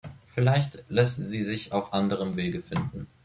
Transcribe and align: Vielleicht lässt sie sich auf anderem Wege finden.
Vielleicht 0.25 0.83
lässt 0.89 1.29
sie 1.29 1.43
sich 1.43 1.73
auf 1.73 1.93
anderem 1.93 2.35
Wege 2.35 2.63
finden. 2.63 3.05